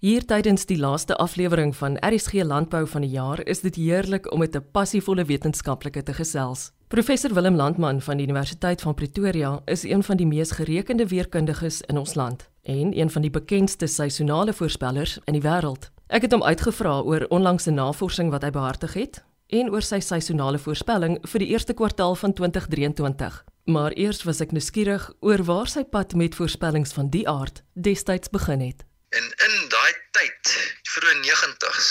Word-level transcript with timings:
Hier 0.00 0.24
tydens 0.24 0.62
die 0.64 0.78
laaste 0.80 1.12
aflewering 1.20 1.74
van 1.76 1.98
RSG 2.00 2.40
Landbou 2.48 2.86
van 2.88 3.02
die 3.04 3.10
jaar 3.12 3.42
is 3.44 3.60
dit 3.60 3.76
heerlik 3.76 4.30
om 4.32 4.38
met 4.38 4.56
'n 4.56 4.64
passievolle 4.72 5.24
wetenskaplike 5.24 6.02
te 6.02 6.14
gesels. 6.14 6.72
Professor 6.88 7.34
Willem 7.34 7.54
Landman 7.56 8.00
van 8.00 8.16
die 8.16 8.26
Universiteit 8.26 8.80
van 8.80 8.94
Pretoria 8.94 9.60
is 9.64 9.82
een 9.82 10.02
van 10.02 10.16
die 10.16 10.26
mees 10.26 10.50
gerekende 10.50 11.06
weerkundiges 11.06 11.80
in 11.80 11.98
ons 11.98 12.14
land 12.14 12.48
en 12.62 12.98
een 12.98 13.10
van 13.10 13.22
die 13.22 13.30
bekendste 13.30 13.86
seisonale 13.86 14.52
voorspellers 14.52 15.18
in 15.24 15.32
die 15.32 15.42
wêreld. 15.42 15.90
Ek 16.06 16.22
het 16.22 16.32
hom 16.32 16.42
uitgevra 16.42 17.00
oor 17.00 17.26
onlangse 17.28 17.70
navorsing 17.70 18.30
wat 18.30 18.42
hy 18.42 18.50
behartig 18.50 18.94
het 18.94 19.24
en 19.46 19.70
oor 19.70 19.82
sy 19.82 20.00
seisonale 20.00 20.58
voorspelling 20.58 21.18
vir 21.22 21.38
die 21.38 21.48
eerste 21.48 21.72
kwartaal 21.72 22.14
van 22.14 22.32
2023. 22.32 23.44
Maar 23.64 23.92
eers 23.92 24.22
was 24.22 24.40
ek 24.40 24.52
nuuskierig 24.52 25.12
oor 25.20 25.44
waar 25.44 25.68
sy 25.68 25.84
pad 25.84 26.14
met 26.14 26.34
voorspellings 26.34 26.92
van 26.92 27.08
die 27.10 27.28
aard 27.28 27.62
destyds 27.74 28.30
begin 28.30 28.60
het. 28.60 28.84
En 29.10 29.24
in 29.46 29.59
daai 29.90 30.02
tyd, 30.14 30.50
vroeë 30.94 31.16
90s, 31.24 31.88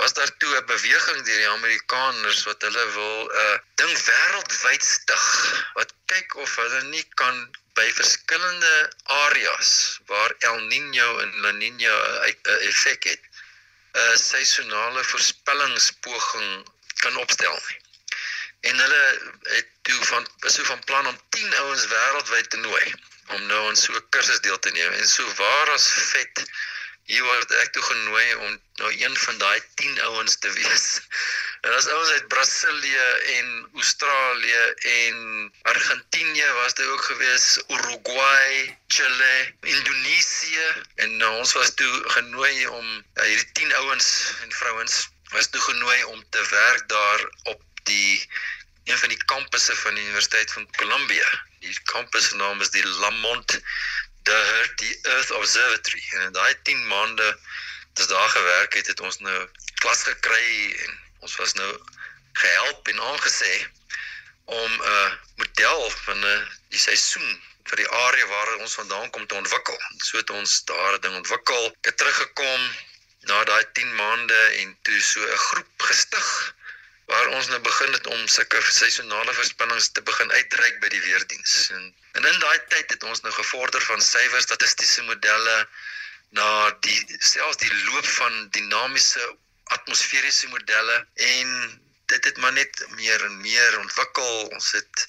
was 0.00 0.12
daar 0.16 0.30
toe 0.38 0.50
'n 0.56 0.66
beweging 0.66 1.24
deur 1.26 1.40
die 1.42 1.48
Amerikaners 1.48 2.42
wat 2.48 2.62
hulle 2.66 2.84
wil 2.96 3.16
'n 3.24 3.40
uh, 3.40 3.56
ding 3.82 3.94
wêreldwyd 4.08 4.84
stig 4.84 5.26
wat 5.78 5.94
kyk 6.12 6.36
of 6.44 6.54
hulle 6.62 6.82
nie 6.92 7.04
kan 7.22 7.36
by 7.78 7.88
verskillende 7.98 8.76
areas 9.26 9.72
waar 10.12 10.34
El 10.50 10.62
Niño 10.72 11.10
en 11.24 11.30
La 11.42 11.52
Niña 11.58 11.96
'n 12.30 12.56
effek 12.70 13.10
het, 13.12 13.22
'n 13.94 14.16
seisonale 14.30 15.04
voorspellingspoging 15.12 16.50
kan 17.02 17.16
opstel 17.16 17.60
nie. 17.68 17.80
En 18.70 18.80
hulle 18.84 19.04
het 19.56 19.68
toe 19.82 20.00
van 20.12 20.26
so 20.46 20.64
van 20.64 20.84
plan 20.84 21.06
om 21.06 21.20
10 21.28 21.54
ouens 21.62 21.86
wêreldwyd 21.86 22.50
te 22.50 22.56
nooi 22.56 22.94
om 23.34 23.46
nou 23.46 23.68
aan 23.68 23.76
so 23.76 23.92
'n 23.92 24.08
kursus 24.08 24.40
deel 24.40 24.58
te 24.58 24.70
neem. 24.70 24.92
En 24.92 25.08
so 25.08 25.34
waar 25.34 25.70
as 25.70 25.88
vet 25.92 26.44
hier 27.10 27.26
word 27.26 27.52
ek 27.58 27.72
toe 27.74 27.82
genooi 27.82 28.26
om 28.46 28.50
nou 28.80 28.90
een 28.94 29.16
van 29.22 29.38
daai 29.42 29.60
10 29.82 29.96
ouens 30.08 30.36
te 30.38 30.50
wees. 30.58 30.88
En 31.60 31.74
as 31.76 31.88
ouens 31.92 32.10
uit 32.16 32.28
Brasilië 32.32 33.06
en 33.36 33.48
Australië 33.76 34.60
en 34.90 35.16
Argentinië 35.72 36.46
was 36.60 36.74
dit 36.74 36.86
ook 36.86 37.02
gewees, 37.04 37.48
Uruguay, 37.68 38.78
Chile, 38.88 39.34
Indonesië 39.60 40.68
en 41.04 41.16
nou 41.20 41.34
ons 41.42 41.52
was 41.58 41.74
toe 41.74 41.90
genooi 42.14 42.66
om 42.66 42.86
ja, 42.94 43.26
hierdie 43.26 43.52
10 43.60 43.74
ouens 43.82 44.08
en 44.46 44.56
vrouens 44.62 44.96
was 45.34 45.50
toe 45.52 45.60
genooi 45.60 45.98
om 46.14 46.24
te 46.30 46.46
werk 46.50 46.88
daar 46.88 47.26
op 47.52 47.60
die 47.92 48.30
een 48.84 48.98
van 48.98 49.12
die 49.12 49.24
kampusse 49.24 49.76
van 49.76 49.94
die 49.94 50.04
Universiteit 50.04 50.52
van 50.52 50.68
Columbia. 50.80 51.28
Die 51.60 51.76
kampus 51.92 52.28
se 52.28 52.36
naam 52.40 52.60
is 52.64 52.72
die 52.72 52.86
Lamont 52.86 53.60
the 54.22 54.98
Earth 55.02 55.30
Observatory. 55.30 56.04
En 56.10 56.20
in 56.20 56.32
daai 56.32 56.54
10 56.62 56.86
maande 56.86 57.38
dis 57.92 58.06
daar 58.06 58.28
gewerk 58.28 58.74
het, 58.74 58.86
het 58.86 59.00
ons 59.00 59.18
nou 59.18 59.48
klas 59.74 60.02
gekry 60.02 60.76
en 60.84 60.98
ons 61.18 61.36
was 61.36 61.52
nou 61.52 61.70
gehelp 62.32 62.88
en 62.88 63.00
aangesê 63.00 63.54
om 64.44 64.72
'n 64.72 64.82
uh, 64.82 65.12
model 65.34 65.90
van 65.90 66.18
'n 66.18 66.24
uh, 66.24 66.46
die 66.68 66.78
seisoen 66.78 67.42
vir 67.64 67.76
die 67.76 67.88
area 67.88 68.26
waar 68.26 68.54
ons 68.56 68.74
vandaan 68.74 69.10
kom 69.10 69.26
te 69.26 69.34
ontwikkel. 69.34 69.78
So 69.96 70.16
het 70.16 70.30
ons 70.30 70.64
daar 70.64 70.94
'n 70.94 71.00
ding 71.00 71.14
ontwikkel. 71.14 71.66
Ek 71.66 71.90
het 71.90 71.96
teruggekom 71.96 72.70
na 73.20 73.44
daai 73.44 73.64
10 73.72 73.94
maande 73.94 74.40
en 74.62 74.78
toe 74.82 75.00
so 75.00 75.20
'n 75.20 75.36
groep 75.36 75.82
gestig 75.90 76.54
waar 77.10 77.28
ons 77.36 77.48
nou 77.50 77.58
begin 77.66 77.92
het 77.92 78.06
om 78.06 78.26
sulke 78.30 78.60
seisonale 78.70 79.32
voorspellings 79.34 79.88
te 79.96 80.02
begin 80.10 80.30
uitreik 80.30 80.80
by 80.82 80.90
die 80.92 81.02
weerdiens. 81.02 81.54
En, 81.76 81.86
en 82.18 82.28
in 82.32 82.38
daai 82.44 82.58
tyd 82.74 82.94
het 82.94 83.06
ons 83.10 83.22
nou 83.24 83.32
gevorder 83.34 83.82
van 83.88 84.02
suiwer 84.04 84.42
statistiese 84.44 85.02
modelle 85.08 85.56
na 86.38 86.48
die 86.86 86.98
selfs 87.18 87.58
die 87.62 87.72
loop 87.88 88.06
van 88.18 88.36
dinamiese 88.56 89.26
atmosferiese 89.76 90.50
modelle 90.54 91.00
en 91.32 91.50
dit 92.12 92.24
het 92.30 92.38
maar 92.42 92.54
net 92.54 92.84
meer 92.94 93.24
en 93.26 93.36
meer 93.42 93.78
ontwikkel. 93.80 94.46
Ons 94.54 94.72
het 94.78 95.06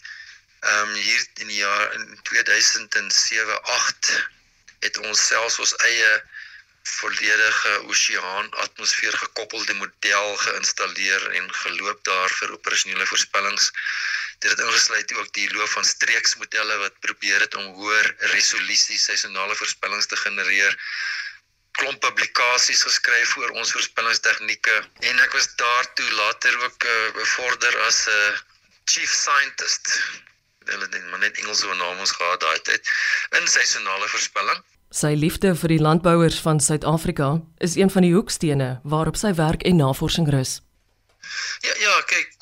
ehm 0.62 0.90
um, 0.90 0.94
hier 0.94 1.22
in 1.42 1.48
die 1.50 1.62
jaar 1.62 1.94
in 1.98 2.20
2007 2.30 3.64
8 3.78 4.12
het 4.86 4.98
ons 5.06 5.28
selfs 5.28 5.58
ons 5.64 5.74
eie 5.86 6.12
volledige 6.84 7.74
oseaan 7.88 8.50
atmosfeer 8.64 9.18
gekoppelde 9.18 9.74
model 9.74 10.36
geïnstalleer 10.44 11.28
en 11.40 11.54
geloop 11.54 12.04
daar 12.04 12.30
vir 12.40 12.54
operasionele 12.58 13.06
voorspellings. 13.06 13.72
Dit 14.40 14.52
het 14.52 14.60
ingesluit 14.60 15.14
ook 15.14 15.34
die 15.34 15.52
loop 15.54 15.70
van 15.70 15.86
streeksmodelle 15.86 16.78
wat 16.78 17.00
probeer 17.00 17.40
het 17.40 17.56
om 17.56 17.74
hoër 17.78 18.16
resolusie 18.34 18.98
seisonale 19.00 19.56
voorspellings 19.56 20.10
te 20.10 20.16
genereer. 20.16 20.78
Klomp 21.72 22.02
publikasies 22.02 22.82
geskryf 22.84 23.38
oor 23.38 23.54
ons 23.62 23.72
voorspellingstegnieke 23.72 24.82
en 25.12 25.22
ek 25.28 25.38
was 25.38 25.48
daartoe 25.62 26.10
later 26.12 26.58
ook 26.64 26.84
uh, 26.84 27.12
bevorder 27.20 27.80
as 27.86 28.08
'n 28.08 28.18
uh, 28.18 28.38
chief 28.86 29.14
scientist. 29.14 29.94
Hulle 30.66 30.88
het 30.90 31.10
maar 31.10 31.20
net 31.20 31.38
Engelse 31.38 31.68
name 31.68 32.00
ons 32.00 32.12
gehad 32.12 32.40
daai 32.40 32.60
tyd 32.62 32.92
in 33.38 33.48
seisonale 33.48 34.08
voorspelling. 34.08 34.64
Sy 34.92 35.14
liefde 35.16 35.54
vir 35.56 35.72
die 35.72 35.80
landbouers 35.80 36.42
van 36.44 36.58
Suid-Afrika 36.60 37.28
is 37.64 37.78
een 37.80 37.88
van 37.94 38.04
die 38.04 38.12
hoekstene 38.12 38.82
waarop 38.84 39.16
sy 39.16 39.30
werk 39.38 39.62
en 39.64 39.78
navorsing 39.80 40.28
rus. 40.36 40.58
Ja 41.64 41.76
ja, 41.80 41.94
kyk, 42.10 42.34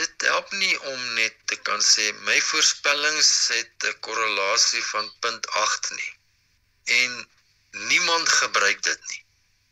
dit 0.00 0.24
help 0.24 0.54
nie 0.56 0.72
om 0.88 1.02
net 1.18 1.36
te 1.52 1.58
kan 1.68 1.84
sê 1.84 2.06
my 2.28 2.38
voorspellings 2.46 3.32
het 3.52 3.88
'n 3.90 3.98
korrelasie 4.06 4.80
van 4.92 5.10
0.8 5.26 5.90
nie. 5.98 6.12
En 6.96 7.10
niemand 7.92 8.28
gebruik 8.28 8.82
dit 8.88 9.00
nie. 9.10 9.20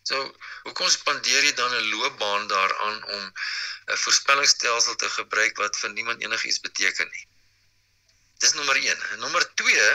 So, 0.03 0.21
hoekom 0.69 0.93
spandeer 0.93 1.43
jy 1.49 1.55
dan 1.55 1.73
'n 1.73 1.89
loopbaan 1.95 2.47
daaraan 2.53 3.01
om 3.17 3.33
'n 3.33 3.97
voorspellingsstelsel 4.05 4.97
te 4.97 5.11
gebruik 5.17 5.57
wat 5.57 5.77
vir 5.77 5.91
niemand 5.97 6.21
enigiets 6.21 6.61
beteken 6.61 7.09
nie? 7.09 7.27
Dis 8.39 8.53
nommer 8.53 8.77
1. 8.77 9.03
En 9.13 9.19
nommer 9.19 9.55
2 9.55 9.91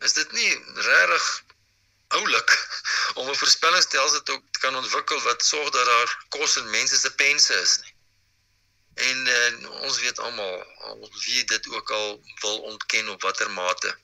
is 0.00 0.12
dit 0.12 0.32
nie 0.32 0.52
regtig 0.74 1.44
oulik. 2.08 2.50
Om 3.14 3.30
'n 3.30 3.36
voorspellingsstelsel 3.36 4.22
te 4.22 4.40
kan 4.50 4.76
ontwikkel 4.76 5.20
wat 5.22 5.44
sorg 5.44 5.70
dat 5.70 5.86
daar 5.86 6.24
kos 6.28 6.56
en 6.56 6.70
mense 6.70 6.98
se 6.98 7.14
pense 7.14 7.54
is 7.54 7.78
nie. 7.82 7.94
En 8.94 9.26
uh, 9.26 9.70
ons 9.70 10.00
weet 10.00 10.18
almal 10.18 10.64
al 10.88 11.10
wie 11.24 11.44
dit 11.44 11.68
ook 11.68 11.90
al 11.90 12.24
wil 12.40 12.58
ontken 12.60 13.08
op 13.08 13.22
watter 13.22 13.50
mate. 13.50 13.96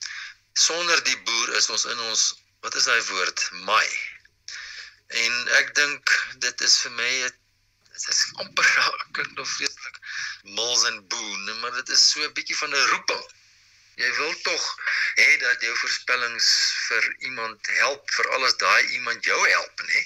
Sonder 0.53 1.05
die 1.05 1.19
boer 1.23 1.55
is 1.55 1.69
ons 1.69 1.85
in 1.85 1.99
ons 1.99 2.35
wat 2.61 2.75
is 2.75 2.85
hy 2.85 3.03
woord? 3.03 3.49
My. 3.53 3.87
En 5.07 5.49
ek 5.61 5.75
dink 5.75 6.17
dit 6.39 6.61
is 6.61 6.79
vir 6.85 6.91
my 6.91 7.11
dit 7.29 8.09
is 8.09 8.25
amper 8.43 8.71
klink 9.13 9.37
nog 9.37 9.49
vreeslik. 9.49 10.01
Mills 10.43 10.85
and 10.85 11.09
boon, 11.09 11.61
maar 11.61 11.73
dit 11.73 11.89
is 11.89 12.11
so 12.11 12.21
'n 12.27 12.33
bietjie 12.33 12.57
van 12.57 12.75
'n 12.75 12.89
roeping 12.95 13.25
jy 14.01 14.11
wil 14.19 14.35
tog 14.47 14.67
hê 15.21 15.29
dat 15.45 15.65
jou 15.67 15.75
voorspellings 15.83 16.49
vir 16.89 17.09
iemand 17.29 17.73
help 17.81 18.11
vir 18.17 18.31
alles 18.37 18.57
daai 18.63 18.83
iemand 18.97 19.25
jou 19.29 19.41
help 19.49 19.85
nê? 19.91 20.03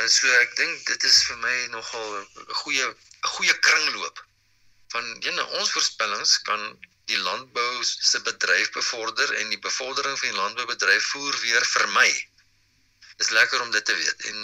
En 0.00 0.08
so 0.16 0.30
ek 0.40 0.56
dink 0.60 0.86
dit 0.88 1.08
is 1.10 1.18
vir 1.28 1.40
my 1.44 1.56
nogal 1.76 2.08
'n 2.20 2.54
goeie 2.62 2.86
'n 2.88 3.32
goeie 3.34 3.58
kringloop 3.68 4.24
van 4.94 5.12
ene 5.28 5.44
ons 5.58 5.72
voorspellings 5.76 6.32
kan 6.48 6.64
die 7.10 7.18
landbou 7.18 7.84
se 7.84 8.20
bedryf 8.28 8.70
bevorder 8.76 9.34
en 9.40 9.48
die 9.52 9.62
bevordering 9.66 10.18
van 10.18 10.28
die 10.28 10.40
landboubedryf 10.40 11.08
voer 11.14 11.38
weer 11.44 11.66
vir 11.74 11.88
my. 11.96 12.10
Dis 13.20 13.32
lekker 13.38 13.60
om 13.60 13.70
dit 13.70 13.84
te 13.84 13.96
weet. 13.96 14.24
En 14.30 14.38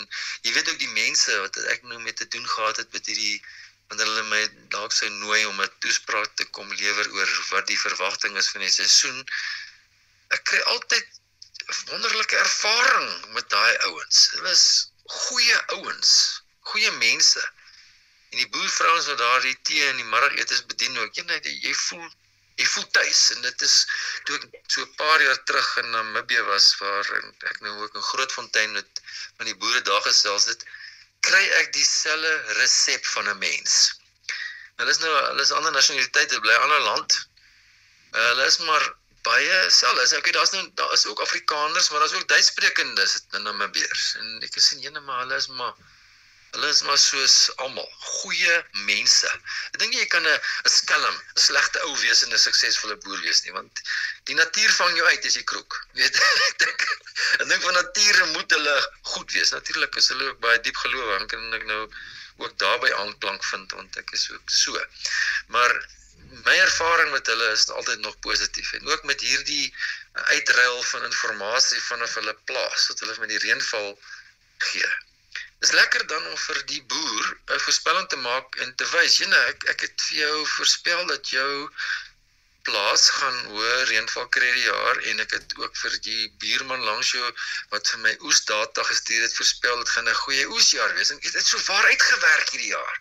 jy 0.47 0.53
weet 0.53 0.71
ook 0.71 0.83
die 0.83 0.95
mense 0.97 1.39
wat 1.45 1.57
ek 1.75 1.87
nou 1.91 2.01
mee 2.03 2.17
te 2.21 2.29
doen 2.35 2.49
gehad 2.49 2.77
het 2.83 2.93
met 2.93 3.07
hierdie 3.07 3.39
wanneer 3.89 4.11
hulle 4.11 4.25
my 4.31 4.41
dalk 4.75 4.93
sou 4.97 5.09
nooi 5.11 5.41
om 5.51 5.61
'n 5.65 5.71
toespraak 5.85 6.35
te 6.41 6.45
kom 6.57 6.73
lewer 6.81 7.07
oor 7.17 7.31
wat 7.53 7.67
die 7.71 7.81
verwagting 7.87 8.37
is 8.43 8.51
van 8.55 8.65
die 8.67 8.75
seisoen. 8.81 9.23
Ek 10.37 10.45
kry 10.51 10.61
altyd 10.75 11.07
wonderlike 11.91 12.37
ervaring 12.37 13.09
met 13.37 13.49
daai 13.55 13.77
ouens. 13.91 14.19
Hulle 14.35 14.53
is 14.53 14.67
goeie 15.19 15.59
ouens, 15.79 16.13
goeie 16.73 16.93
mense. 17.01 17.45
En 18.31 18.39
die 18.43 18.49
boervrouens 18.55 19.09
wat 19.13 19.19
daar 19.19 19.45
die 19.45 19.59
tee 19.71 19.85
en 19.89 20.01
die 20.01 20.11
middagetes 20.13 20.67
bedien 20.73 20.99
ook, 20.99 21.15
jy 21.17 21.25
net 21.33 21.49
jy 21.49 21.75
voel 21.89 22.09
jy 22.59 22.67
voel 22.67 22.87
tuis 22.97 23.21
en 23.35 23.45
dit 23.47 23.63
is 23.63 23.75
toe 24.27 24.37
ek 24.37 24.73
so 24.75 24.83
'n 24.85 24.95
paar 25.01 25.23
jaar 25.23 25.39
terug 25.51 25.69
in 25.83 25.91
Namibië 25.95 26.43
was 26.49 26.67
waar 26.81 27.11
ek 27.51 27.61
nou 27.67 27.75
ook 27.83 27.95
in 28.01 28.07
Grootfontein 28.11 28.73
met 28.79 29.03
van 29.37 29.47
die 29.51 29.55
boere 29.63 29.83
daar 29.91 30.03
gesels 30.07 30.49
het 30.51 30.65
kry 31.27 31.45
ek 31.61 31.73
dieselfde 31.73 32.35
resep 32.61 33.07
van 33.15 33.29
'n 33.29 33.39
mens. 33.39 33.75
Hulle 34.79 34.91
is 34.91 35.01
nou 35.03 35.13
hulle 35.15 35.43
is 35.43 35.53
ander 35.53 35.73
nasionaliteite, 35.73 36.41
bly 36.41 36.55
ander 36.55 36.81
land. 36.81 37.19
Uh, 38.15 38.27
hulle 38.31 38.47
is 38.47 38.59
maar 38.59 38.85
baie 39.27 39.71
selfs. 39.71 40.01
As 40.03 40.13
ek 40.13 40.33
daar's 40.33 40.55
nou 40.55 40.65
daar 40.75 40.93
is 40.93 41.07
ook 41.07 41.21
Afrikaners, 41.21 41.91
maar 41.91 42.01
daar's 42.01 42.15
ook 42.15 42.29
Duitssprekendes 42.29 43.19
in 43.33 43.43
Namibiërs. 43.43 44.15
En 44.21 44.43
ek 44.47 44.61
sien 44.63 44.85
ene 44.87 45.01
maar 45.01 45.25
hulle 45.25 45.37
is 45.37 45.49
maar 45.61 45.75
Hulle 46.55 46.69
is 46.73 46.83
maar 46.83 46.99
soos 46.99 47.37
almal, 47.65 47.89
goeie 48.19 48.55
mense. 48.89 49.33
Ek 49.73 49.79
dink 49.83 49.97
jy 49.97 50.07
kan 50.15 50.25
'n 50.27 50.37
'n 50.37 50.73
skelm, 50.75 51.17
'n 51.17 51.43
slegte 51.47 51.83
ou 51.89 51.97
wees 52.05 52.23
en 52.25 52.33
'n 52.33 52.41
suksesvolle 52.45 52.97
boer 53.05 53.21
wees 53.27 53.43
nie, 53.45 53.53
want 53.53 53.83
die 54.31 54.39
natuur 54.39 54.73
vang 54.81 54.97
jou 54.97 55.07
uit 55.09 55.29
as 55.31 55.37
jy 55.37 55.45
kroek. 55.53 55.81
Weet 56.01 56.17
ek 56.49 56.59
dink 56.65 56.87
ek 57.41 57.49
dink 57.53 57.63
van 57.67 57.79
nature 57.81 58.27
moet 58.37 58.57
hulle 58.57 58.77
goed 59.13 59.33
wees. 59.37 59.53
Natuurlik 59.57 60.01
is 60.01 60.09
hulle 60.15 60.31
ook 60.31 60.41
baie 60.47 60.61
diep 60.61 60.77
geloof, 60.85 61.19
dan 61.19 61.29
kan 61.35 61.61
ek 61.61 61.69
nou 61.69 61.83
ook 62.39 62.59
daarbey 62.59 62.95
aanklank 62.95 63.45
vind 63.45 63.73
want 63.73 63.97
ek 64.03 64.13
is 64.17 64.31
ook 64.31 64.51
so. 64.51 64.85
Maar 65.55 65.73
my 66.45 66.55
ervaring 66.63 67.11
met 67.11 67.27
hulle 67.27 67.51
is 67.53 67.69
altyd 67.81 68.01
nog 68.05 68.19
positief 68.27 68.73
en 68.73 68.89
ook 68.89 69.05
met 69.11 69.21
hierdie 69.21 69.75
uitruil 70.13 70.83
van 70.83 71.05
inligting 71.05 71.83
vanaf 71.91 72.15
hulle 72.15 72.35
plaas 72.45 72.89
wat 72.89 73.01
hulle 73.01 73.19
met 73.19 73.29
die 73.35 73.45
reënval 73.45 73.93
gee. 74.71 74.91
Dis 75.63 75.73
lekker 75.75 76.07
dan 76.07 76.27
om 76.33 76.37
vir 76.47 76.59
die 76.73 76.83
boer 76.93 77.25
'n 77.55 77.63
voorspelling 77.67 78.09
te 78.09 78.21
maak 78.27 78.57
en 78.65 78.75
te 78.75 78.87
wys, 78.97 79.17
jene, 79.23 79.41
ek 79.53 79.65
ek 79.75 79.81
het 79.87 80.05
vir 80.09 80.19
jou 80.19 80.37
voorspel 80.57 81.07
dat 81.15 81.31
jou 81.37 81.53
plaas 82.69 83.05
gaan 83.17 83.37
hoë 83.53 83.75
reënval 83.89 84.27
kry 84.35 84.49
die 84.53 84.65
jaar 84.67 85.01
en 85.11 85.23
ek 85.25 85.35
het 85.37 85.55
ook 85.63 85.77
vir 85.83 85.95
die 86.07 86.25
buurman 86.43 86.85
langs 86.89 87.13
jou 87.15 87.29
wat 87.75 87.91
vir 87.93 88.03
my 88.07 88.15
oesdata 88.31 88.85
gestuur 88.91 89.23
het 89.25 89.37
voorspel 89.39 89.79
dit 89.83 89.93
gaan 89.95 90.11
'n 90.13 90.21
goeie 90.23 90.49
oesjaar 90.57 90.95
wees 90.99 91.13
en 91.15 91.21
dit 91.27 91.39
het 91.41 91.47
so 91.53 91.63
waar 91.69 91.87
uitgewerk 91.93 92.51
hierdie 92.55 92.75
jaar. 92.75 92.97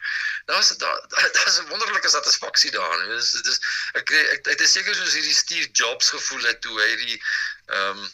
Daar's 0.52 0.70
daar 0.84 1.02
daar's 1.38 1.60
'n 1.60 1.68
wonderlike 1.74 2.14
satisfaksie 2.16 2.72
daarin. 2.78 3.10
Dis 3.16 3.32
dis 3.50 3.60
ek 4.02 4.12
ek 4.36 4.44
dit 4.52 4.62
is 4.68 4.78
seker 4.78 4.96
soos 4.96 5.18
hierdie 5.20 5.42
Steve 5.42 5.70
Jobs 5.82 6.10
gevoel 6.16 6.48
het 6.52 6.62
toe 6.62 6.80
hy 6.82 6.96
die 7.04 7.20
ehm 7.20 8.06
um, 8.06 8.10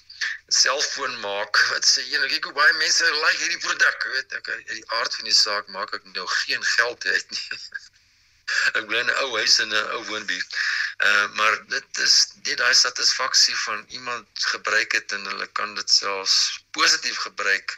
selfoon 0.48 1.20
maak 1.24 1.58
wat 1.72 1.88
sê 1.88 2.04
jy 2.12 2.20
kyk 2.34 2.48
hoe 2.50 2.58
baie 2.60 2.74
mense 2.82 3.10
like 3.16 3.42
hierdie 3.42 3.64
produk 3.66 4.06
weet 4.16 4.36
ek 4.40 4.50
uit 4.54 4.72
die 4.78 4.86
aard 5.00 5.18
van 5.18 5.30
die 5.30 5.40
saak 5.40 5.72
maak 5.76 5.94
ek 5.98 6.06
nou 6.18 6.28
geen 6.44 6.64
geld 6.76 7.06
uit 7.06 7.36
nie. 7.38 7.60
Ek 8.78 8.86
bly 8.90 9.00
in 9.00 9.10
'n 9.10 9.20
ou 9.24 9.38
huis 9.40 9.54
in 9.64 9.72
'n 9.72 9.92
ou 9.96 10.02
woonbuurt. 10.10 10.58
Uh, 11.08 11.28
maar 11.40 11.56
dit 11.72 12.02
is 12.06 12.16
net 12.44 12.58
daai 12.60 12.74
satisfaksie 12.76 13.56
van 13.62 13.86
iemand 13.98 14.44
gebruik 14.52 14.92
het 14.98 15.16
en 15.18 15.26
hulle 15.32 15.48
kan 15.60 15.74
dit 15.80 15.90
selfs 15.90 16.36
positief 16.78 17.18
gebruik 17.24 17.78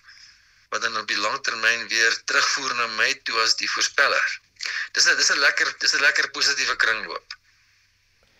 wat 0.74 0.82
dan 0.82 0.98
op 0.98 1.08
die 1.08 1.22
langtermyn 1.28 1.88
weer 1.94 2.18
terugvoer 2.32 2.74
na 2.82 2.88
my 2.98 3.12
toe 3.30 3.40
as 3.46 3.56
die 3.62 3.70
voorspeller. 3.76 4.28
Dis 4.98 5.08
'n 5.08 5.16
dis 5.22 5.32
'n 5.32 5.40
lekker 5.46 5.74
dis 5.86 5.96
'n 5.96 6.06
lekker 6.08 6.30
positiewe 6.40 6.76
kringloop 6.76 7.40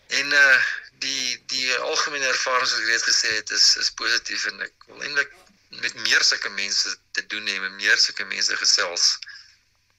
en 0.08 0.32
uh 0.32 0.58
die 0.98 1.36
die 1.52 1.74
algemene 1.76 2.24
ervarings 2.24 2.72
wat 2.72 2.80
ek 2.80 2.88
reeds 2.88 3.08
gesê 3.08 3.32
het 3.36 3.50
is 3.50 3.66
is 3.82 3.90
positief 4.00 4.46
en 4.50 4.62
ek 4.64 4.86
wil 4.88 5.02
eintlik 5.04 5.34
met 5.82 5.94
meer 6.06 6.22
sulke 6.24 6.50
mense 6.54 6.94
te 7.12 7.26
doen 7.26 7.46
hê, 7.46 7.58
met 7.60 7.74
meer 7.80 7.98
sulke 8.00 8.24
mense 8.24 8.56
gesels. 8.62 9.06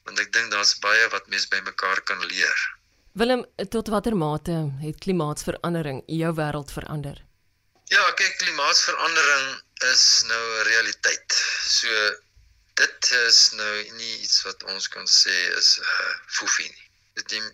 Want 0.08 0.20
ek 0.24 0.32
dink 0.34 0.52
daar's 0.54 0.78
baie 0.84 1.08
wat 1.14 1.28
mense 1.32 1.50
by 1.52 1.60
mekaar 1.66 2.02
kan 2.10 2.24
leer. 2.32 2.66
Willem, 3.18 3.44
tot 3.74 3.90
watter 3.94 4.16
mate 4.16 4.56
het 4.82 5.00
klimaatsverandering 5.04 6.04
jou 6.20 6.32
wêreld 6.38 6.72
verander? 6.74 7.20
Ja, 7.92 8.04
kyk, 8.20 8.38
klimaatsverandering 8.44 9.46
is 9.92 10.06
nou 10.30 10.44
'n 10.60 10.66
realiteit. 10.70 11.38
So 11.66 11.90
dit 12.78 13.12
is 13.28 13.40
nou 13.58 13.74
nie 14.00 14.14
iets 14.24 14.44
wat 14.46 14.64
ons 14.74 14.88
kan 14.88 15.08
sê 15.08 15.38
is 15.58 15.78
'n 15.80 15.84
uh, 15.84 16.14
foefie 16.40 16.70
nie. 16.70 16.87
Dit 17.18 17.32
is 17.38 17.52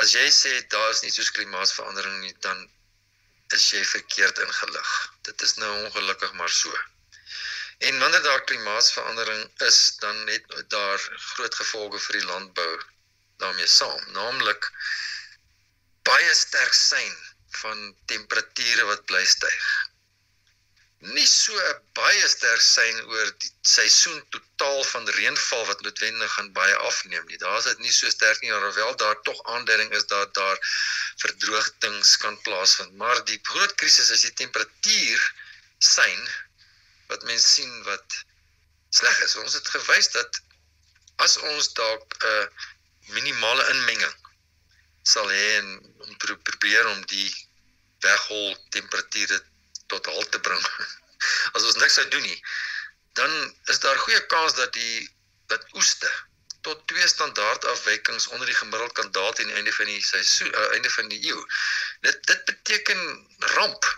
As 0.00 0.12
jy 0.16 0.24
sê 0.32 0.52
daar 0.72 0.90
is 0.90 1.02
nie 1.04 1.12
soos 1.14 1.30
klimaatsverandering 1.36 2.20
nie, 2.24 2.32
dan 2.46 2.62
is 3.56 3.66
jy 3.74 3.82
verkeerd 3.90 4.40
ingelig. 4.44 4.92
Dit 5.28 5.44
is 5.46 5.54
nou 5.60 5.70
ongelukkig 5.84 6.32
maar 6.40 6.54
so. 6.60 6.72
En 7.88 7.98
wanneer 7.98 8.22
daar 8.22 8.44
klimaatsverandering 8.48 9.42
is, 9.68 9.80
dan 10.04 10.26
het 10.32 10.48
daar 10.76 11.06
groot 11.34 11.60
gevolge 11.60 12.00
vir 12.06 12.20
die 12.20 12.26
landbou 12.30 12.72
daarmee 13.44 13.68
saam, 13.76 14.02
naamlik 14.16 14.70
baie 16.08 16.34
sterk 16.34 16.74
sein 16.78 17.16
van 17.62 17.88
temperature 18.12 18.88
wat 18.92 19.04
bly 19.10 19.24
styg 19.36 19.72
nie 21.02 21.26
so 21.26 21.54
baie 21.98 22.28
sterk 22.30 22.62
sein 22.62 22.98
oor 23.10 23.30
die 23.42 23.50
seisoen 23.66 24.20
totaal 24.34 24.84
van 24.86 25.08
reënval 25.16 25.64
wat 25.66 25.80
noodwendig 25.82 26.34
gaan 26.36 26.52
baie 26.54 26.76
afneem 26.88 27.24
nie. 27.26 27.38
Daar's 27.42 27.66
dit 27.66 27.82
nie 27.82 27.90
so 27.90 28.10
sterk 28.10 28.40
nie, 28.42 28.52
alhoewel 28.54 28.94
daar 28.96 29.18
tog 29.26 29.40
aanduiding 29.54 29.90
is 29.98 30.06
dat 30.06 30.34
daar 30.38 30.60
verdroogtings 31.24 32.16
kan 32.22 32.38
plaasvind. 32.46 32.94
Maar 33.02 33.24
die 33.24 33.40
groot 33.42 33.74
krisis 33.82 34.10
is 34.14 34.22
die 34.28 34.34
temperatuur 34.44 35.26
sein 35.78 36.28
wat 37.10 37.26
mense 37.26 37.48
sien 37.48 37.82
wat 37.88 38.22
sleg 38.94 39.22
is. 39.26 39.36
Ons 39.42 39.58
het 39.58 39.74
gewys 39.74 40.12
dat 40.14 40.42
as 41.26 41.36
ons 41.50 41.72
dalk 41.78 42.14
'n 42.22 42.26
uh, 42.30 42.46
minimale 43.18 43.70
inmenging 43.74 44.18
sal 45.02 45.26
hê 45.26 45.46
en 45.58 45.68
om 46.06 46.16
probeer 46.16 46.86
om 46.86 47.00
die 47.10 47.30
weghol 48.06 48.54
temperature 48.70 49.42
tot 49.94 50.10
halt 50.10 50.30
te 50.34 50.40
bring. 50.40 50.66
As 51.54 51.62
ons 51.68 51.80
niks 51.80 51.98
sou 52.00 52.06
doen 52.14 52.26
nie, 52.26 52.38
dan 53.18 53.32
is 53.72 53.80
daar 53.84 53.98
goeie 54.04 54.20
kans 54.34 54.54
dat 54.58 54.72
die 54.76 55.08
dat 55.52 55.64
oeste 55.78 56.10
tot 56.66 56.86
twee 56.90 57.08
standaard 57.08 57.64
afwykings 57.72 58.28
onder 58.34 58.46
die 58.46 58.56
gemiddeld 58.56 58.92
kan 58.98 59.10
daal 59.16 59.32
teen 59.32 59.50
einde 59.50 59.72
van 59.72 59.90
die 59.90 60.04
seisoen, 60.04 60.52
uh, 60.54 60.68
einde 60.76 60.90
van 60.90 61.10
die 61.10 61.20
eeu. 61.26 61.42
Dit 62.06 62.22
dit 62.30 62.44
beteken 62.50 63.02
ramp. 63.56 63.88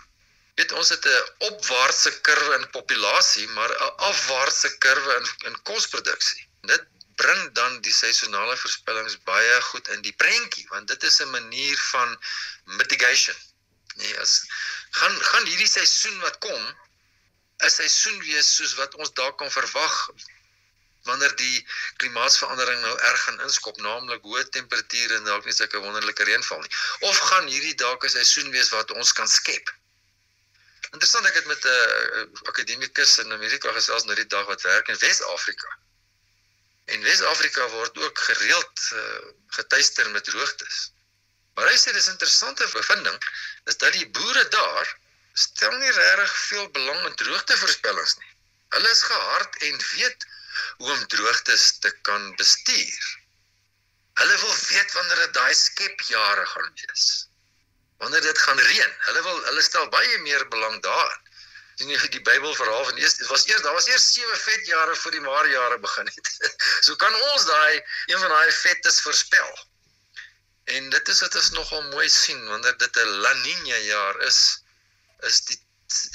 Weet 0.55 0.71
ons 0.71 0.89
het 0.89 1.05
'n 1.05 1.47
opwaartse 1.51 2.11
kurwe 2.27 2.57
in 2.59 2.69
populasie, 2.77 3.47
maar 3.57 3.71
'n 3.71 3.95
afwaartse 4.09 4.77
kurwe 4.77 5.15
in 5.21 5.51
in 5.51 5.61
kosproduksie. 5.71 6.47
Dit 6.61 6.85
bring 7.15 7.53
dan 7.53 7.81
die 7.81 7.93
seisonale 7.93 8.57
voorspellings 8.57 9.19
baie 9.23 9.61
goed 9.61 9.87
in 9.87 10.01
die 10.01 10.15
prentjie, 10.23 10.65
want 10.69 10.87
dit 10.87 11.03
is 11.03 11.19
'n 11.21 11.29
manier 11.29 11.77
van 11.77 12.19
mitigation. 12.63 13.35
Nee, 13.95 14.15
as 14.19 14.33
gaan 14.99 15.21
gaan 15.31 15.45
hierdie 15.45 15.69
seisoen 15.71 16.17
wat 16.23 16.37
kom 16.43 16.63
'n 17.63 17.69
seisoen 17.69 18.19
wees 18.29 18.55
soos 18.55 18.73
wat 18.79 18.95
ons 18.95 19.13
dalk 19.19 19.37
kan 19.37 19.51
verwag 19.51 19.99
wanneer 21.05 21.35
die 21.39 21.67
klimaatsverandering 22.01 22.81
nou 22.81 22.93
erg 23.09 23.23
gaan 23.27 23.41
inskop, 23.47 23.77
naamlik 23.77 24.23
hoë 24.25 24.43
temperature 24.57 25.17
en 25.19 25.27
dalk 25.29 25.45
nie 25.45 25.53
sulke 25.53 25.81
wonderlike 25.83 26.25
reënval 26.27 26.63
nie. 26.63 26.71
Of 27.09 27.19
gaan 27.29 27.47
hierdie 27.51 27.75
dalk 27.81 28.05
'n 28.05 28.15
seisoen 28.15 28.51
wees 28.55 28.71
wat 28.73 28.91
ons 28.91 29.13
kan 29.13 29.29
skep? 29.29 29.71
Interessant 30.91 31.27
ek 31.29 31.37
het 31.41 31.47
met 31.51 31.65
'n 31.65 31.69
uh, 31.69 32.25
akademikus 32.51 33.17
in 33.23 33.31
Amerika 33.37 33.71
gesels 33.77 34.05
nou 34.05 34.15
die 34.15 34.27
dag 34.35 34.45
wat 34.45 34.61
werk 34.61 34.87
in 34.87 34.97
Wes-Afrika. 34.97 35.77
En 36.85 37.01
Wes-Afrika 37.01 37.69
word 37.69 37.97
ook 37.97 38.19
gereeld 38.19 38.89
uh, 38.93 39.25
getuister 39.47 40.09
met 40.09 40.23
droogtes. 40.23 40.91
Maar 41.55 41.71
hy 41.71 41.75
sê 41.79 41.91
dis 41.95 42.07
'n 42.07 42.15
interessante 42.15 42.67
bevinding 42.77 43.19
is 43.71 43.77
dat 43.83 43.93
die 43.97 44.07
boere 44.17 44.47
daar 44.55 44.87
stel 45.33 45.75
nie 45.81 45.91
regtig 45.91 46.33
veel 46.47 46.69
belang 46.77 47.05
in 47.09 47.15
droogtevoorspellings 47.21 48.15
nie. 48.21 48.33
Hulle 48.75 48.89
is 48.89 49.03
gehard 49.11 49.61
en 49.67 49.77
weet 49.91 50.25
hoe 50.77 50.91
om 50.91 51.07
droogtes 51.07 51.77
te 51.79 51.91
kan 52.07 52.35
bestuur. 52.41 53.03
Hulle 54.19 54.37
wil 54.41 54.55
weet 54.67 54.91
wanneer 54.97 55.21
dit 55.25 55.33
daai 55.33 55.53
skepjare 55.61 56.45
gaan 56.45 56.71
wees. 56.81 57.05
Wanneer 58.03 58.21
dit 58.21 58.39
gaan 58.47 58.59
reën. 58.59 58.97
Hulle 59.07 59.23
wil 59.27 59.43
hulle 59.49 59.63
stel 59.63 59.89
baie 59.95 60.17
meer 60.27 60.47
belang 60.47 60.81
daarin. 60.87 61.21
Sien 61.75 61.91
jy 61.91 62.09
die 62.11 62.23
Bybel 62.23 62.55
verhaal 62.55 62.85
van 62.87 62.99
eers 63.03 63.17
dit 63.19 63.27
was 63.27 63.47
eers 63.47 63.63
daar 63.63 63.75
was 63.75 63.87
eers 63.91 64.05
sewe 64.13 64.35
vet 64.43 64.67
jare 64.67 64.95
voor 64.95 65.11
die 65.11 65.23
maar 65.23 65.47
jare 65.51 65.79
begin 65.87 66.07
het. 66.07 66.51
so 66.87 66.95
kan 66.95 67.15
ons 67.31 67.47
daai 67.47 67.81
een 68.11 68.19
van 68.19 68.31
daai 68.31 68.51
vetes 68.59 69.01
voorspel. 69.07 69.51
En 70.65 70.89
dit 70.89 71.07
is 71.07 71.19
dit 71.19 71.35
is 71.35 71.49
nogal 71.49 71.83
mooi 71.91 72.09
sien 72.09 72.47
wanneer 72.47 72.77
dit 72.77 72.97
'n 73.03 73.19
La 73.25 73.33
Niña 73.33 73.79
jaar 73.85 74.21
is, 74.29 74.39
is 75.29 75.41
die 75.49 75.59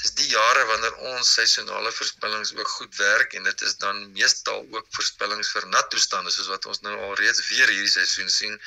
is 0.03 0.11
die 0.19 0.27
jare 0.27 0.63
wanneer 0.69 0.95
ons 1.11 1.29
seisonale 1.37 1.91
voorspellings 1.95 2.51
ook 2.57 2.67
goed 2.67 2.95
werk 2.99 3.33
en 3.37 3.45
dit 3.47 3.61
is 3.67 3.75
dan 3.83 4.01
meestal 4.17 4.65
ook 4.75 4.87
voorspellings 4.97 5.51
vir 5.55 5.67
nat 5.73 5.87
toestande 5.93 6.33
soos 6.35 6.49
wat 6.51 6.65
ons 6.71 6.81
nou 6.85 6.95
al 7.05 7.13
reeds 7.19 7.45
weer 7.47 7.71
hierdie 7.71 7.93
seisoen 7.93 8.29
sien 8.29 8.57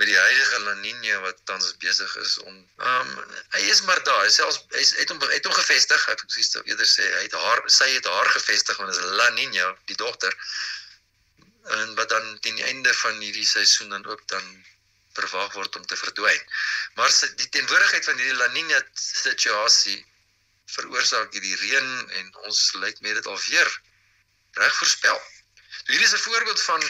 met 0.00 0.08
die 0.10 0.16
huidige 0.18 0.60
La 0.68 0.74
Niña 0.80 1.18
wat 1.26 1.42
tans 1.50 1.74
besig 1.84 2.16
is 2.22 2.38
om 2.44 2.56
um, 2.92 3.12
hy 3.56 3.62
is 3.74 3.82
maar 3.88 4.00
daar 4.08 4.30
selfs 4.38 4.62
hy 4.72 4.84
het 5.02 5.12
hom 5.12 5.20
het 5.34 5.50
hom 5.50 5.58
gevestig 5.60 6.08
ek 6.14 6.24
sou 6.38 6.64
eerder 6.64 6.88
sê 6.94 7.10
hy 7.18 7.26
het 7.26 7.36
haar 7.42 7.62
sy 7.78 7.90
het 7.92 8.08
haar 8.14 8.32
gevestig 8.38 8.80
want 8.80 8.94
dit 8.94 9.02
is 9.04 9.18
La 9.20 9.28
Niña 9.36 9.68
die 9.92 9.98
dogter 10.04 10.32
en 11.76 11.94
wat 12.00 12.08
dan 12.14 12.32
teen 12.40 12.56
die 12.62 12.68
einde 12.72 12.96
van 13.04 13.20
hierdie 13.20 13.46
seisoen 13.52 13.92
dan 13.92 14.08
ook 14.08 14.24
dan 14.32 14.50
verwag 15.16 15.52
word 15.58 15.76
om 15.80 15.86
te 15.86 15.98
verdwyn. 16.00 16.42
Maar 16.98 17.12
die 17.42 17.48
teenwoordigheid 17.56 18.04
van 18.08 18.20
hierdie 18.20 18.38
La 18.40 18.48
Niña 18.54 18.80
situasie 19.06 19.98
veroorsaak 20.76 21.32
hierdie 21.36 21.56
reën 21.62 21.90
en 22.20 22.32
ons 22.48 22.62
lyk 22.82 23.00
met 23.04 23.18
dit 23.18 23.30
alweer 23.32 23.70
reg 24.60 24.76
voorspel. 24.80 25.20
Hier 25.86 26.02
is 26.08 26.14
'n 26.14 26.24
voorbeeld 26.26 26.62
van 26.62 26.82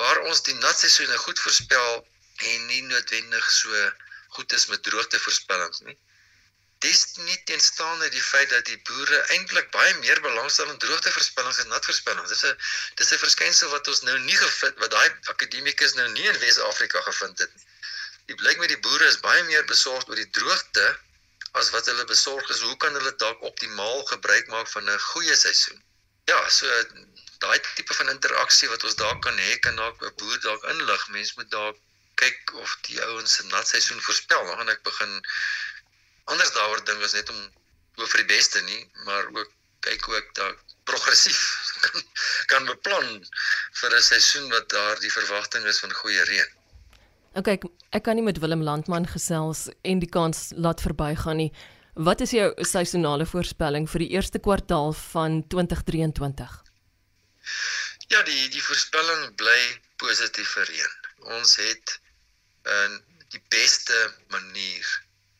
waar 0.00 0.20
ons 0.30 0.42
die 0.42 0.54
natseisoene 0.54 1.18
goed 1.26 1.40
voorspel 1.46 2.06
en 2.52 2.66
nie 2.66 2.82
noodwendig 2.82 3.50
so 3.50 3.90
goed 4.36 4.52
is 4.52 4.66
met 4.66 4.82
droogtevoorspellings 4.82 5.80
nie. 5.86 5.98
Dis 6.84 7.00
nie 7.26 7.38
teenstaande 7.50 8.08
die 8.14 8.22
feit 8.22 8.50
dat 8.50 8.66
die 8.70 8.78
boere 8.90 9.18
eintlik 9.34 9.70
baie 9.74 9.94
meer 10.02 10.20
belangstel 10.26 10.68
in 10.70 10.78
droogtevoorspellings 10.84 11.58
en 11.62 11.72
natvoorspellings. 11.74 12.30
Dis 12.34 12.44
'n 12.50 12.54
dis 13.00 13.12
'n 13.12 13.22
verskynsel 13.24 13.72
wat 13.74 13.88
ons 13.88 14.02
nou 14.08 14.18
nie 14.18 14.36
gevind 14.42 14.78
wat 14.84 14.90
daai 14.90 15.08
akademikus 15.34 15.94
nou 15.94 16.08
nie 16.12 16.28
in 16.32 16.38
Wes-Afrika 16.44 17.02
gevind 17.10 17.38
het 17.38 17.54
nie. 17.54 17.66
Dit 18.30 18.36
blyk 18.36 18.58
met 18.62 18.68
die 18.68 18.82
boere 18.86 19.06
is 19.10 19.20
baie 19.26 19.42
meer 19.50 19.64
besorgd 19.64 20.08
oor 20.08 20.22
die 20.22 20.30
droogte 20.38 20.86
as 21.60 21.70
wat 21.74 21.86
hulle 21.90 22.04
besorg 22.04 22.50
is 22.54 22.60
hoe 22.60 22.76
kan 22.76 22.94
hulle 23.00 23.14
dalk 23.24 23.42
optimaal 23.50 24.04
gebruik 24.12 24.46
maak 24.54 24.68
van 24.76 24.90
'n 24.90 24.98
goeie 25.10 25.36
seisoen. 25.36 25.82
Ja, 26.30 26.40
so 26.48 26.84
daai 27.44 27.58
tipe 27.74 27.94
van 27.94 28.08
interaksie 28.14 28.68
wat 28.68 28.84
ons 28.84 28.96
daar 29.02 29.18
kan 29.26 29.38
hê 29.38 29.58
kan 29.66 29.76
dalk 29.76 30.02
'n 30.02 30.14
boer 30.22 30.40
dalk 30.46 30.64
inlig. 30.74 31.08
Mens 31.08 31.34
moet 31.34 31.50
dalk 31.50 31.76
kyk 32.14 32.54
of 32.62 32.76
die 32.88 33.02
ouens 33.02 33.34
se 33.34 33.44
natseisoen 33.46 34.02
voorspel. 34.02 34.44
Dan 34.46 34.56
gaan 34.58 34.74
ek 34.74 34.82
begin 34.82 35.12
anders 36.32 36.52
daaroor 36.56 36.84
dink 36.84 37.02
as 37.06 37.16
net 37.16 37.30
om 37.32 37.40
oor 37.98 38.10
vir 38.12 38.24
die 38.24 38.32
beste 38.34 38.62
nie, 38.66 38.82
maar 39.06 39.30
ook 39.34 39.50
kyk 39.86 40.08
ek 40.20 40.34
daar 40.38 40.54
progressief 40.88 41.40
kan 41.84 42.04
kan 42.52 42.68
beplan 42.68 43.08
vir 43.80 43.96
'n 43.96 44.02
seisoen 44.02 44.48
wat 44.54 44.68
daar 44.74 45.00
die 45.00 45.12
verwagting 45.12 45.64
is 45.64 45.80
van 45.84 45.92
goeie 46.02 46.24
reën. 46.30 46.54
OK, 47.38 47.48
ek 47.92 48.02
kan 48.04 48.16
nie 48.16 48.24
met 48.24 48.38
Willem 48.42 48.62
Landman 48.62 49.06
gesels 49.06 49.68
en 49.82 50.00
die 50.04 50.08
kans 50.18 50.52
laat 50.56 50.80
verbygaan 50.80 51.36
nie. 51.36 51.52
Wat 51.94 52.20
is 52.20 52.30
jou 52.30 52.48
seisonale 52.62 53.26
voorspelling 53.26 53.88
vir 53.90 54.04
die 54.04 54.10
eerste 54.16 54.38
kwartaal 54.38 54.92
van 55.12 55.42
2023? 55.54 56.56
Ja, 58.08 58.22
die 58.22 58.48
die 58.54 58.62
voorspelling 58.62 59.34
bly 59.36 59.60
positief 60.00 60.54
vir 60.56 60.70
reën. 60.72 60.94
Ons 61.38 61.56
het 61.56 61.98
'n 62.64 63.02
die 63.34 63.42
beste 63.50 63.98
manier 64.32 64.86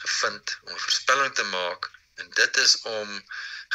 gevind 0.04 0.58
om 0.62 0.72
'n 0.74 0.84
voorspelling 0.86 1.34
te 1.34 1.46
maak 1.54 1.90
en 2.14 2.30
dit 2.40 2.56
is 2.56 2.74
om 2.82 3.24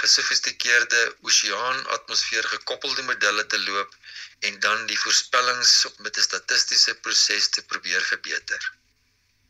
gesofistikeerde 0.01 1.01
oseaanatmosfeer 1.21 2.43
gekoppelde 2.53 3.03
modelle 3.09 3.45
te 3.45 3.59
loop 3.63 3.95
en 4.39 4.59
dan 4.59 4.85
die 4.85 4.99
voorspellings 4.99 5.73
met 5.97 6.17
'n 6.17 6.27
statistiese 6.29 6.95
proses 6.95 7.49
te 7.49 7.63
probeer 7.63 8.01
verbeter. 8.01 8.71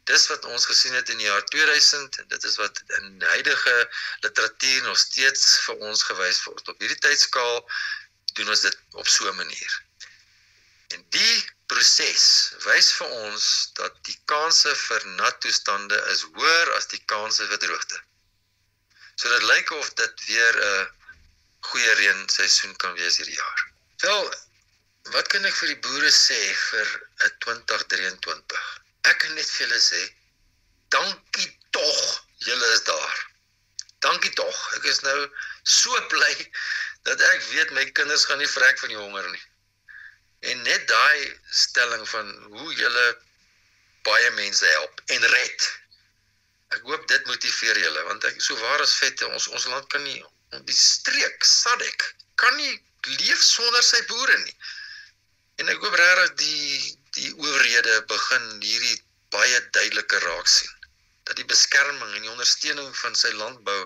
Dis 0.03 0.27
wat 0.27 0.45
ons 0.45 0.65
gesien 0.65 0.93
het 0.93 1.09
in 1.09 1.17
die 1.17 1.29
jaar 1.29 1.45
2000 1.45 2.17
en 2.19 2.27
dit 2.27 2.43
is 2.43 2.55
wat 2.55 2.81
in 2.97 3.21
huidige 3.21 3.75
literatuur 4.19 4.81
nog 4.83 4.97
steeds 4.97 5.45
vir 5.65 5.75
ons 5.89 6.03
gewys 6.03 6.43
word. 6.43 6.67
Op 6.67 6.79
hierdie 6.79 6.99
tydskaal 7.07 7.69
doen 8.33 8.49
ons 8.49 8.65
dit 8.67 8.77
op 8.91 9.07
so 9.07 9.31
'n 9.31 9.35
manier. 9.35 9.81
En 10.93 11.05
die 11.15 11.37
proses 11.71 12.25
wys 12.65 12.89
vir 12.99 13.13
ons 13.25 13.45
dat 13.79 13.95
die 14.07 14.17
kanse 14.31 14.73
vir 14.85 15.05
nat 15.19 15.39
toestande 15.45 15.99
is 16.13 16.25
hoër 16.35 16.73
as 16.77 16.89
die 16.91 17.01
kanse 17.13 17.47
vir 17.51 17.61
droogte. 17.63 18.01
So 19.15 19.29
dit 19.31 19.47
lyk 19.49 19.71
of 19.77 19.89
dit 20.01 20.25
weer 20.27 20.59
'n 20.65 20.91
goeie 21.69 21.93
reën 21.99 22.21
seisoen 22.35 22.75
kan 22.83 22.93
wees 22.99 23.17
hierdie 23.17 23.39
jaar. 23.39 23.61
Wel, 24.05 24.33
wat 25.15 25.27
kan 25.33 25.45
ek 25.45 25.55
vir 25.59 25.73
die 25.73 25.81
boere 25.87 26.11
sê 26.11 26.39
vir 26.69 26.89
'n 27.27 27.31
2023? 27.45 28.65
Ek 29.11 29.17
kan 29.23 29.33
net 29.35 29.49
vir 29.49 29.67
hulle 29.67 29.81
sê 29.85 30.01
dankie 30.95 31.49
tog, 31.77 32.01
julle 32.49 32.67
is 32.73 32.83
daar. 32.83 33.15
Dankie 34.05 34.33
tog. 34.41 34.59
Ek 34.77 34.85
is 34.91 35.01
nou 35.07 35.17
so 35.63 36.01
bly 36.13 36.51
dat 37.07 37.21
ek 37.31 37.41
weet 37.49 37.71
my 37.71 37.85
kinders 37.97 38.25
gaan 38.25 38.43
nie 38.43 38.53
vrek 38.57 38.79
van 38.79 38.93
die 38.93 38.99
honger 38.99 39.29
nie. 39.31 39.43
En 40.51 40.61
net 40.67 40.87
daai 40.87 41.39
stelling 41.63 42.03
van 42.09 42.31
hoe 42.55 42.73
julle 42.75 43.05
baie 44.07 44.31
mense 44.39 44.65
help 44.65 45.01
en 45.15 45.27
red. 45.35 45.67
Ek 46.75 46.81
hoop 46.89 47.07
dit 47.07 47.29
motiveer 47.31 47.79
julle 47.85 48.03
want 48.09 48.25
ek 48.29 48.41
so 48.41 48.57
waar 48.61 48.83
as 48.83 48.95
vette 49.01 49.27
ons 49.29 49.47
ons 49.47 49.69
land 49.71 49.87
kan 49.93 50.03
nie 50.03 50.19
die 50.67 50.77
streek 50.77 51.45
Sadek 51.47 52.03
kan 52.41 52.55
nie 52.57 52.73
leef 53.19 53.41
sonder 53.41 53.83
sy 53.85 54.01
boere 54.09 54.37
nie. 54.43 54.55
En 55.61 55.69
ek 55.73 55.81
hoop 55.85 55.97
regtig 55.99 56.35
die 56.43 56.99
die 57.13 57.33
owerhede 57.37 57.99
begin 58.09 58.45
hierdie 58.61 58.95
baie 59.33 59.59
duideliker 59.75 60.23
raak 60.25 60.47
sien 60.49 60.71
dat 61.27 61.37
die 61.39 61.47
beskerming 61.47 62.15
en 62.15 62.25
die 62.25 62.31
ondersteuning 62.31 62.89
van 62.99 63.15
sy 63.15 63.31
landbou 63.37 63.77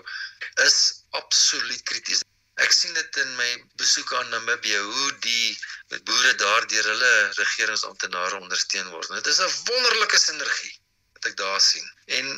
is 0.64 0.78
absoluut 1.20 1.82
krities. 1.90 2.24
Ek 2.64 2.72
sien 2.74 2.94
dit 2.94 3.18
in 3.22 3.34
my 3.38 3.48
besoeke 3.80 4.16
aan 4.18 4.30
Namibië 4.34 4.78
hoe 4.82 5.10
die 5.24 6.00
boere 6.10 6.34
daar 6.42 6.66
deur 6.72 6.88
hulle 6.92 7.10
regeringsamptenare 7.38 8.40
ondersteun 8.42 8.88
word. 8.94 9.10
Dit 9.18 9.26
is 9.32 9.40
'n 9.44 9.52
wonderlike 9.70 10.18
sinergie 10.18 10.74
wat 11.14 11.30
ek 11.30 11.36
daar 11.36 11.60
sien. 11.60 11.86
En 12.18 12.32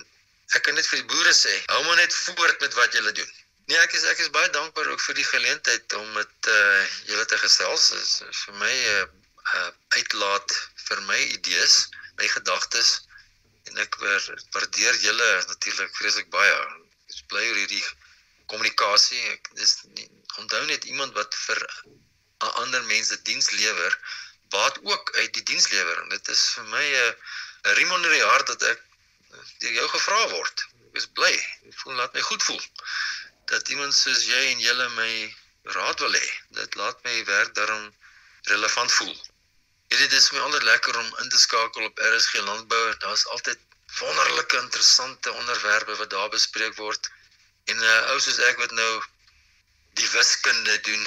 ek 0.57 0.63
kan 0.67 0.75
net 0.75 0.87
vir 0.91 1.01
die 1.01 1.11
boere 1.15 1.33
sê, 1.37 1.55
hou 1.73 1.85
maar 1.85 1.97
net 1.97 2.15
voort 2.15 2.61
met 2.61 2.75
wat 2.75 2.93
julle 2.99 3.13
doen. 3.13 3.33
Nee, 3.71 3.79
ek 3.79 3.93
is 3.95 4.05
ek 4.13 4.19
is 4.19 4.31
baie 4.35 4.51
dankbaar 4.51 4.89
ook 4.93 5.03
vir 5.07 5.15
die 5.15 5.29
geleentheid 5.31 5.93
om 5.95 6.13
met 6.13 6.51
uh 6.59 6.85
julle 7.11 7.25
te 7.33 7.39
gesels. 7.39 7.89
Dit 7.95 8.03
is 8.03 8.43
vir 8.45 8.55
my 8.65 8.73
'n 8.73 8.97
uh, 8.97 9.07
uh, 9.55 9.71
uitlaat 9.99 10.57
vir 10.89 11.03
my 11.11 11.21
idees, 11.37 11.89
my 12.19 12.29
gedagtes 12.29 12.91
en 13.71 13.79
ek 13.85 13.97
waardeer 14.55 14.97
julle 15.07 15.31
natuurlik 15.47 15.97
vreeslik 15.97 16.31
baie. 16.35 16.55
Ek 17.09 17.15
is 17.15 17.23
bly 17.33 17.45
oor 17.49 17.61
hierdie 17.63 17.85
kommunikasie. 18.53 19.23
Ek 19.35 19.51
dis 19.61 19.77
nie, 19.97 20.09
onthou 20.43 20.63
net 20.71 20.85
iemand 20.93 21.17
wat 21.19 21.37
vir 21.47 21.61
'n 22.41 22.53
ander 22.63 22.83
mense 22.93 23.23
diens 23.29 23.51
lewer, 23.51 23.99
baat 24.55 24.79
ook 24.83 25.13
uit 25.17 25.33
die 25.39 25.47
dienslewering. 25.53 26.11
Dit 26.11 26.29
is 26.29 26.43
vir 26.55 26.67
my 26.75 26.85
'n 26.85 27.15
'n 27.65 27.75
riem 27.79 27.93
onder 27.99 28.11
die 28.11 28.29
hart 28.33 28.47
dat 28.47 28.63
ek 28.73 28.81
deur 29.63 29.73
jou 29.81 29.89
gevra 29.95 30.21
word. 30.35 30.67
Ek 30.89 30.97
is 31.03 31.07
bly. 31.19 31.35
Ek 31.69 31.77
voel 31.83 31.95
laat 32.01 32.15
my 32.15 32.23
goed 32.31 32.43
voel 32.43 32.63
dat 33.51 33.69
iemand 33.69 33.95
soos 33.95 34.25
jy 34.31 34.43
en 34.53 34.61
julle 34.63 34.89
my 34.97 35.13
raad 35.77 35.99
wil 36.05 36.15
hê. 36.15 36.29
Dit 36.59 36.75
laat 36.81 37.03
my 37.07 37.17
werk 37.25 37.55
daarom 37.55 37.87
relevant 38.53 38.93
voel. 38.99 39.17
Dit 39.91 40.13
is 40.13 40.31
my 40.31 40.43
altyd 40.47 40.63
lekker 40.63 40.99
om 40.99 41.09
in 41.23 41.29
te 41.29 41.39
skakel 41.39 41.85
op 41.89 42.03
RSG 42.11 42.43
Landbou. 42.47 42.83
Daar's 43.05 43.27
altyd 43.37 43.59
wonderlike 43.99 44.57
interessante 44.57 45.33
onderwerpe 45.33 45.97
wat 45.97 46.11
daar 46.11 46.29
bespreek 46.29 46.77
word. 46.77 47.11
En 47.71 47.77
uh, 47.77 47.97
eh, 47.97 48.13
ou 48.13 48.19
soos 48.21 48.39
ek 48.51 48.61
wat 48.63 48.75
nou 48.77 48.93
die 49.99 50.11
wiskunde 50.15 50.77
doen. 50.87 51.03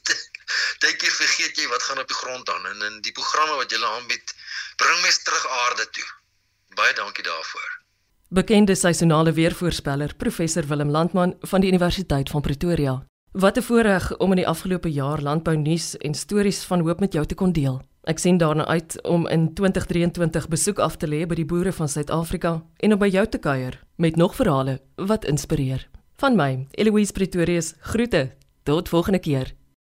Dink 0.84 1.04
jy 1.04 1.12
vergeet 1.18 1.58
jy 1.58 1.68
wat 1.70 1.84
gaan 1.86 2.02
op 2.02 2.08
die 2.10 2.18
grond 2.18 2.50
aan 2.50 2.66
en 2.72 2.88
in 2.88 2.98
die 3.06 3.14
programme 3.16 3.60
wat 3.60 3.72
jy 3.72 3.78
aanbied, 3.82 4.34
bring 4.82 4.98
mes 5.04 5.22
terug 5.22 5.46
aarde 5.66 5.86
toe. 5.90 6.08
Baie 6.78 6.94
dankie 6.98 7.24
daarvoor. 7.24 7.70
Bekende 8.32 8.74
seisonale 8.74 9.32
weervoorspeller 9.36 10.14
professor 10.16 10.66
Willem 10.66 10.90
Landman 10.90 11.36
van 11.40 11.60
die 11.60 11.68
Universiteit 11.68 12.30
van 12.32 12.40
Pretoria. 12.40 12.94
Wat 13.32 13.56
'n 13.56 13.62
voorreg 13.62 14.16
om 14.16 14.30
in 14.32 14.40
die 14.42 14.48
afgelope 14.48 14.92
jaar 14.92 15.20
landbou 15.20 15.56
nuus 15.56 15.96
en 15.96 16.14
stories 16.14 16.62
van 16.64 16.80
hoop 16.80 17.00
met 17.00 17.12
jou 17.12 17.26
te 17.26 17.34
kon 17.34 17.52
deel. 17.52 17.91
Ek 18.02 18.18
sien 18.18 18.38
daarna 18.38 18.64
uit 18.66 18.96
om 19.06 19.28
in 19.30 19.52
2023 19.54 20.48
besoek 20.48 20.78
af 20.82 20.96
te 20.98 21.06
lê 21.06 21.20
by 21.22 21.36
die 21.38 21.46
boere 21.46 21.70
van 21.72 21.86
Suid-Afrika 21.88 22.56
en 22.82 22.96
om 22.96 22.98
by 22.98 23.06
jou 23.06 23.22
te 23.30 23.38
kuier 23.38 23.76
met 23.94 24.16
nog 24.18 24.34
verhale 24.34 24.80
wat 24.96 25.24
inspireer. 25.24 25.86
Van 26.18 26.34
my, 26.34 26.66
Eloise 26.74 27.14
Pretorius, 27.14 27.74
groete. 27.78 28.32
Tot 28.66 28.88
volgende 28.88 29.18
keer. 29.22 29.54